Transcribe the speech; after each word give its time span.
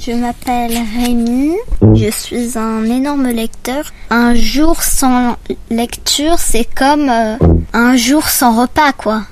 Je 0.00 0.12
m'appelle 0.12 0.72
Rémi, 0.96 1.56
je 1.94 2.10
suis 2.10 2.56
un 2.56 2.84
énorme 2.84 3.28
lecteur. 3.28 3.92
Un 4.08 4.34
jour 4.34 4.82
sans 4.82 5.36
lecture, 5.68 6.38
c'est 6.38 6.64
comme 6.64 7.10
euh, 7.10 7.36
un 7.74 7.96
jour 7.96 8.26
sans 8.26 8.62
repas, 8.62 8.94
quoi. 8.94 9.24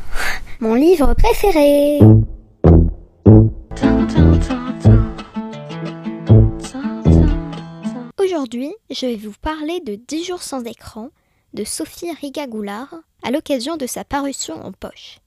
Mon 0.61 0.75
livre 0.75 1.15
préféré. 1.15 2.01
Aujourd'hui, 8.19 8.75
je 8.91 9.07
vais 9.07 9.17
vous 9.17 9.33
parler 9.41 9.81
de 9.87 9.95
10 9.95 10.25
jours 10.25 10.43
sans 10.43 10.63
écran 10.65 11.09
de 11.55 11.65
Sophie 11.65 12.13
Rigagoulard 12.21 12.95
à 13.23 13.31
l'occasion 13.31 13.79
de 13.79 13.87
sa 13.87 14.05
parution 14.05 14.63
en 14.63 14.73
poche. 14.73 15.21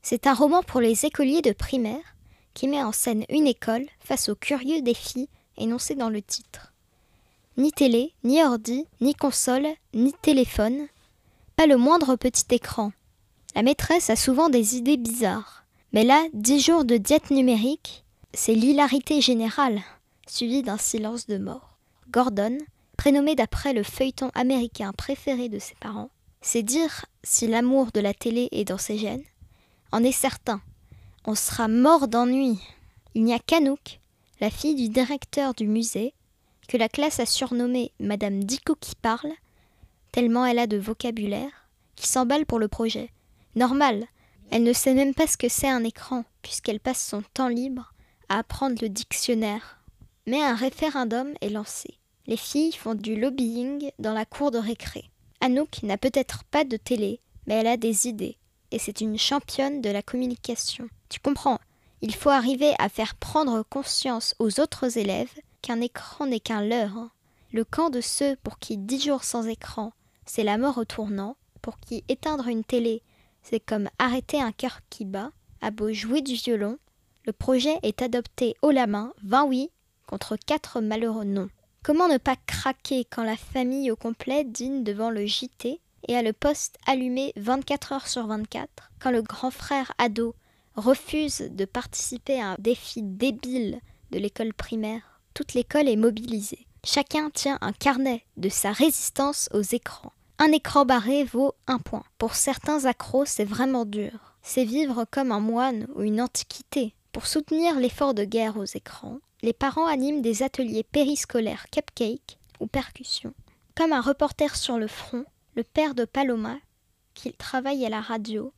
C'est 0.00 0.26
un 0.26 0.32
roman 0.32 0.62
pour 0.62 0.80
les 0.80 1.04
écoliers 1.04 1.42
de 1.42 1.52
primaire 1.52 2.16
qui 2.54 2.68
met 2.68 2.82
en 2.82 2.92
scène 2.92 3.24
une 3.28 3.46
école 3.46 3.86
face 4.00 4.28
aux 4.28 4.34
curieux 4.34 4.82
défis 4.82 5.28
énoncés 5.56 5.94
dans 5.94 6.10
le 6.10 6.22
titre. 6.22 6.72
Ni 7.56 7.72
télé, 7.72 8.12
ni 8.24 8.42
ordi, 8.42 8.86
ni 9.00 9.14
console, 9.14 9.68
ni 9.94 10.12
téléphone, 10.22 10.86
pas 11.56 11.66
le 11.66 11.76
moindre 11.76 12.16
petit 12.16 12.46
écran. 12.50 12.92
La 13.54 13.62
maîtresse 13.62 14.10
a 14.10 14.16
souvent 14.16 14.48
des 14.48 14.76
idées 14.76 14.96
bizarres. 14.96 15.64
Mais 15.92 16.04
là, 16.04 16.24
dix 16.32 16.60
jours 16.60 16.84
de 16.84 16.96
diète 16.96 17.30
numérique, 17.30 18.04
c'est 18.32 18.54
l'hilarité 18.54 19.20
générale, 19.20 19.82
suivie 20.26 20.62
d'un 20.62 20.78
silence 20.78 21.26
de 21.26 21.36
mort. 21.36 21.76
Gordon, 22.10 22.56
prénommé 22.96 23.34
d'après 23.34 23.72
le 23.72 23.82
feuilleton 23.82 24.30
américain 24.34 24.92
préféré 24.92 25.48
de 25.48 25.58
ses 25.58 25.74
parents, 25.74 26.10
c'est 26.40 26.62
dire 26.62 27.04
si 27.24 27.46
l'amour 27.46 27.88
de 27.92 28.00
la 28.00 28.14
télé 28.14 28.48
est 28.52 28.64
dans 28.64 28.78
ses 28.78 28.98
gènes, 28.98 29.24
en 29.92 30.04
est 30.04 30.12
certain 30.12 30.60
on 31.26 31.34
sera 31.34 31.68
mort 31.68 32.08
d'ennui. 32.08 32.58
Il 33.14 33.24
n'y 33.24 33.34
a 33.34 33.38
qu'Anouk, 33.38 34.00
la 34.40 34.50
fille 34.50 34.74
du 34.74 34.88
directeur 34.88 35.54
du 35.54 35.66
musée, 35.66 36.14
que 36.66 36.76
la 36.76 36.88
classe 36.88 37.20
a 37.20 37.26
surnommée 37.26 37.92
Madame 38.00 38.42
Dico 38.42 38.74
qui 38.74 38.94
parle, 38.94 39.32
tellement 40.12 40.46
elle 40.46 40.58
a 40.58 40.66
de 40.66 40.78
vocabulaire, 40.78 41.68
qui 41.94 42.06
s'emballe 42.08 42.46
pour 42.46 42.58
le 42.58 42.68
projet. 42.68 43.10
Normal, 43.54 44.06
elle 44.50 44.62
ne 44.62 44.72
sait 44.72 44.94
même 44.94 45.14
pas 45.14 45.26
ce 45.26 45.36
que 45.36 45.48
c'est 45.48 45.68
un 45.68 45.84
écran, 45.84 46.24
puisqu'elle 46.42 46.80
passe 46.80 47.04
son 47.04 47.22
temps 47.34 47.48
libre 47.48 47.92
à 48.28 48.38
apprendre 48.38 48.78
le 48.80 48.88
dictionnaire. 48.88 49.80
Mais 50.26 50.42
un 50.42 50.54
référendum 50.54 51.34
est 51.40 51.50
lancé. 51.50 51.98
Les 52.26 52.36
filles 52.36 52.72
font 52.72 52.94
du 52.94 53.18
lobbying 53.18 53.90
dans 53.98 54.14
la 54.14 54.24
cour 54.24 54.50
de 54.50 54.58
récré. 54.58 55.10
Anouk 55.40 55.82
n'a 55.82 55.98
peut-être 55.98 56.44
pas 56.44 56.64
de 56.64 56.76
télé, 56.76 57.20
mais 57.46 57.54
elle 57.54 57.66
a 57.66 57.76
des 57.76 58.06
idées, 58.06 58.36
et 58.70 58.78
c'est 58.78 59.00
une 59.00 59.18
championne 59.18 59.80
de 59.80 59.90
la 59.90 60.02
communication. 60.02 60.88
Tu 61.10 61.20
comprends, 61.20 61.58
il 62.02 62.14
faut 62.14 62.30
arriver 62.30 62.72
à 62.78 62.88
faire 62.88 63.16
prendre 63.16 63.62
conscience 63.62 64.34
aux 64.38 64.60
autres 64.60 64.96
élèves 64.96 65.34
qu'un 65.60 65.80
écran 65.80 66.26
n'est 66.26 66.40
qu'un 66.40 66.62
leurre. 66.62 66.96
Hein. 66.96 67.10
Le 67.52 67.64
camp 67.64 67.90
de 67.90 68.00
ceux 68.00 68.36
pour 68.36 68.58
qui 68.58 68.78
dix 68.78 69.04
jours 69.04 69.24
sans 69.24 69.46
écran, 69.46 69.92
c'est 70.24 70.44
la 70.44 70.56
mort 70.56 70.78
au 70.78 70.84
tournant, 70.84 71.36
pour 71.62 71.80
qui 71.80 72.04
éteindre 72.08 72.46
une 72.46 72.64
télé, 72.64 73.02
c'est 73.42 73.60
comme 73.60 73.90
arrêter 73.98 74.40
un 74.40 74.52
cœur 74.52 74.80
qui 74.88 75.04
bat, 75.04 75.32
a 75.60 75.72
beau 75.72 75.92
jouer 75.92 76.22
du 76.22 76.34
violon, 76.34 76.78
le 77.26 77.32
projet 77.32 77.78
est 77.82 78.02
adopté 78.02 78.54
haut 78.62 78.70
la 78.70 78.86
main, 78.86 79.12
vingt 79.22 79.44
oui, 79.44 79.70
contre 80.06 80.36
quatre 80.36 80.80
malheureux 80.80 81.24
non. 81.24 81.48
Comment 81.82 82.08
ne 82.08 82.18
pas 82.18 82.36
craquer 82.46 83.04
quand 83.04 83.24
la 83.24 83.36
famille 83.36 83.90
au 83.90 83.96
complet 83.96 84.44
dîne 84.44 84.84
devant 84.84 85.10
le 85.10 85.26
JT 85.26 85.80
et 86.08 86.16
a 86.16 86.22
le 86.22 86.32
poste 86.32 86.78
allumé 86.86 87.32
24 87.36 87.92
heures 87.92 88.06
sur 88.06 88.26
24, 88.26 88.90
quand 89.00 89.10
le 89.10 89.22
grand 89.22 89.50
frère 89.50 89.92
ado 89.98 90.34
refuse 90.76 91.48
de 91.50 91.64
participer 91.64 92.40
à 92.40 92.52
un 92.52 92.56
défi 92.58 93.02
débile 93.02 93.80
de 94.10 94.18
l'école 94.18 94.54
primaire, 94.54 95.20
toute 95.34 95.54
l'école 95.54 95.88
est 95.88 95.96
mobilisée. 95.96 96.66
Chacun 96.84 97.30
tient 97.30 97.58
un 97.60 97.72
carnet 97.72 98.24
de 98.36 98.48
sa 98.48 98.72
résistance 98.72 99.48
aux 99.52 99.62
écrans. 99.62 100.12
Un 100.38 100.52
écran 100.52 100.86
barré 100.86 101.24
vaut 101.24 101.54
un 101.66 101.78
point. 101.78 102.04
Pour 102.16 102.34
certains 102.34 102.86
accros, 102.86 103.26
c'est 103.26 103.44
vraiment 103.44 103.84
dur. 103.84 104.34
C'est 104.42 104.64
vivre 104.64 105.04
comme 105.10 105.32
un 105.32 105.40
moine 105.40 105.86
ou 105.94 106.02
une 106.02 106.20
antiquité. 106.20 106.94
Pour 107.12 107.26
soutenir 107.26 107.78
l'effort 107.78 108.14
de 108.14 108.24
guerre 108.24 108.56
aux 108.56 108.64
écrans, 108.64 109.18
les 109.42 109.52
parents 109.52 109.86
animent 109.86 110.22
des 110.22 110.42
ateliers 110.42 110.82
périscolaires 110.82 111.66
cupcake 111.70 112.38
ou 112.60 112.66
percussion. 112.66 113.34
Comme 113.74 113.92
un 113.92 114.00
reporter 114.00 114.56
sur 114.56 114.78
le 114.78 114.86
front, 114.86 115.24
le 115.56 115.64
père 115.64 115.94
de 115.94 116.04
Paloma, 116.04 116.56
qui 117.14 117.32
travaille 117.32 117.84
à 117.84 117.90
la 117.90 118.00
radio, 118.00 118.52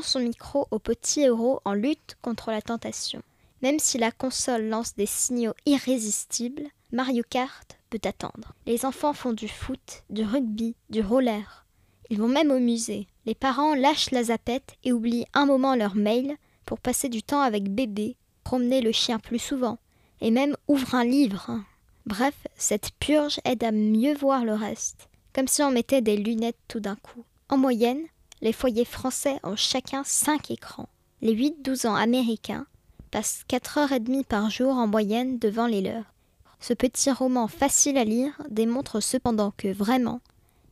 son 0.00 0.20
micro 0.20 0.66
au 0.70 0.78
petit 0.78 1.20
héros 1.20 1.60
en 1.66 1.74
lutte 1.74 2.16
contre 2.22 2.50
la 2.50 2.62
tentation. 2.62 3.20
Même 3.60 3.78
si 3.78 3.98
la 3.98 4.10
console 4.10 4.68
lance 4.68 4.94
des 4.94 5.06
signaux 5.06 5.52
irrésistibles, 5.66 6.68
Mario 6.92 7.22
Kart 7.28 7.78
peut 7.90 8.00
attendre. 8.04 8.54
Les 8.66 8.86
enfants 8.86 9.12
font 9.12 9.32
du 9.32 9.48
foot, 9.48 10.04
du 10.08 10.24
rugby, 10.24 10.74
du 10.88 11.02
roller. 11.02 11.66
Ils 12.10 12.18
vont 12.18 12.28
même 12.28 12.50
au 12.50 12.58
musée. 12.58 13.06
Les 13.26 13.34
parents 13.34 13.74
lâchent 13.74 14.10
la 14.10 14.24
zapette 14.24 14.76
et 14.84 14.92
oublient 14.92 15.26
un 15.34 15.46
moment 15.46 15.74
leur 15.74 15.94
mail 15.94 16.36
pour 16.64 16.80
passer 16.80 17.08
du 17.08 17.22
temps 17.22 17.40
avec 17.40 17.68
bébé, 17.68 18.16
promener 18.44 18.80
le 18.80 18.92
chien 18.92 19.18
plus 19.18 19.38
souvent, 19.38 19.78
et 20.20 20.30
même 20.30 20.56
ouvre 20.68 20.94
un 20.94 21.04
livre. 21.04 21.60
Bref, 22.06 22.34
cette 22.56 22.90
purge 22.98 23.40
aide 23.44 23.62
à 23.62 23.72
mieux 23.72 24.14
voir 24.14 24.44
le 24.44 24.54
reste, 24.54 25.08
comme 25.32 25.48
si 25.48 25.62
on 25.62 25.70
mettait 25.70 26.02
des 26.02 26.16
lunettes 26.16 26.58
tout 26.68 26.80
d'un 26.80 26.96
coup. 26.96 27.24
En 27.48 27.56
moyenne, 27.56 28.02
les 28.42 28.52
foyers 28.52 28.84
français 28.84 29.38
ont 29.44 29.56
chacun 29.56 30.02
5 30.04 30.50
écrans. 30.50 30.88
Les 31.22 31.34
8-12 31.34 31.86
ans 31.86 31.94
américains 31.94 32.66
passent 33.12 33.44
4 33.46 33.78
heures 33.78 33.92
et 33.92 34.00
demie 34.00 34.24
par 34.24 34.50
jour 34.50 34.74
en 34.74 34.88
moyenne 34.88 35.38
devant 35.38 35.66
les 35.66 35.80
leurs. 35.80 36.12
Ce 36.58 36.74
petit 36.74 37.10
roman 37.10 37.46
facile 37.46 37.96
à 37.96 38.04
lire 38.04 38.40
démontre 38.50 39.00
cependant 39.00 39.52
que 39.56 39.72
vraiment, 39.72 40.20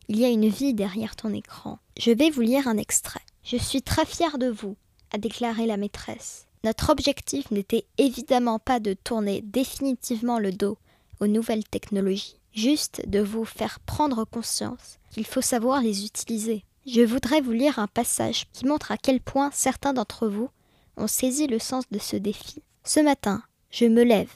il 0.09 0.19
y 0.19 0.25
a 0.25 0.29
une 0.29 0.49
vie 0.49 0.75
derrière 0.75 1.15
ton 1.15 1.33
écran. 1.33 1.79
Je 1.99 2.11
vais 2.11 2.31
vous 2.31 2.41
lire 2.41 2.67
un 2.67 2.77
extrait. 2.77 3.21
Je 3.45 3.57
suis 3.57 3.83
très 3.83 4.05
fière 4.05 4.39
de 4.39 4.49
vous, 4.49 4.77
a 5.13 5.19
déclaré 5.19 5.67
la 5.67 5.77
maîtresse. 5.77 6.47
Notre 6.65 6.91
objectif 6.91 7.51
n'était 7.53 7.87
évidemment 7.99 8.59
pas 8.59 8.81
de 8.81 8.95
tourner 8.95 9.43
définitivement 9.43 10.41
le 10.41 10.53
dos 10.53 10.77
aux 11.21 11.29
nouvelles 11.29 11.65
technologies, 11.65 12.37
juste 12.53 13.09
de 13.09 13.21
vous 13.21 13.45
faire 13.45 13.79
prendre 13.81 14.25
conscience 14.25 14.99
qu'il 15.11 15.27
faut 15.27 15.41
savoir 15.41 15.81
les 15.81 16.05
utiliser. 16.05 16.65
Je 16.93 17.03
voudrais 17.03 17.41
vous 17.41 17.53
lire 17.53 17.79
un 17.79 17.87
passage 17.87 18.47
qui 18.53 18.67
montre 18.67 18.91
à 18.91 18.97
quel 18.97 19.21
point 19.21 19.51
certains 19.53 19.93
d'entre 19.93 20.27
vous 20.27 20.49
ont 20.97 21.07
saisi 21.07 21.47
le 21.47 21.61
sens 21.61 21.85
de 21.93 22.01
ce 22.01 22.17
défi. 22.17 22.63
Ce 22.83 22.99
matin, 22.99 23.45
je 23.71 23.85
me 23.85 24.03
lève. 24.03 24.33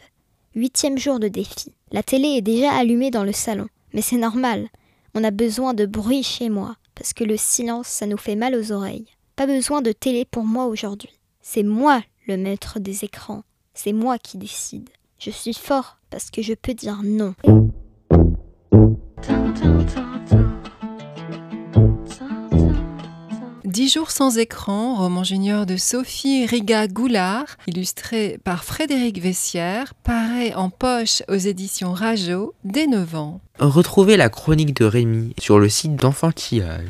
Huitième 0.55 0.97
jour 0.97 1.19
de 1.19 1.27
défi. 1.27 1.73
La 1.91 2.05
télé 2.05 2.29
est 2.29 2.43
déjà 2.43 2.73
allumée 2.73 3.11
dans 3.11 3.25
le 3.25 3.33
salon. 3.33 3.67
Mais 3.93 4.03
c'est 4.03 4.19
normal. 4.19 4.69
On 5.17 5.25
a 5.25 5.33
besoin 5.33 5.75
de 5.75 5.85
bruit 5.85 6.23
chez 6.23 6.49
moi, 6.49 6.77
parce 6.95 7.13
que 7.13 7.25
le 7.25 7.37
silence, 7.37 7.89
ça 7.89 8.07
nous 8.07 8.19
fait 8.19 8.37
mal 8.37 8.55
aux 8.55 8.71
oreilles. 8.71 9.07
Pas 9.35 9.47
besoin 9.47 9.83
de 9.83 9.91
télé 9.91 10.25
pour 10.25 10.45
moi 10.45 10.67
aujourd'hui. 10.67 11.19
C'est 11.41 11.65
moi 11.65 12.05
le 12.29 12.37
maître 12.37 12.79
des 12.79 13.05
écrans. 13.05 13.43
C'est 13.75 13.93
moi 13.93 14.17
qui 14.17 14.39
décide. 14.39 14.91
Je 15.19 15.31
suis 15.31 15.55
fort 15.55 15.97
parce 16.09 16.31
que 16.31 16.41
je 16.41 16.55
peux 16.55 16.75
dire 16.75 17.01
non. 17.03 17.35
10 23.75 23.93
jours 23.93 24.13
sans 24.13 24.39
écran, 24.39 24.95
roman 24.95 25.25
junior 25.25 25.67
de 25.67 25.77
Sophie 25.77 26.47
Riga 26.47 26.87
Goulard, 26.87 27.57
illustré 27.67 28.39
par 28.45 28.63
Frédéric 28.63 29.21
Vessière, 29.21 29.95
paraît 30.05 30.55
en 30.55 30.71
poche 30.71 31.25
aux 31.27 31.35
éditions 31.35 31.93
Rajo 31.93 32.55
dès 32.63 32.87
9 32.87 33.17
ans. 33.17 33.41
Retrouvez 33.59 34.17
la 34.17 34.29
chronique 34.29 34.77
de 34.77 34.85
Rémi 34.85 35.35
sur 35.41 35.59
le 35.59 35.69
site 35.69 35.97
d'Enfantillage. 35.97 36.83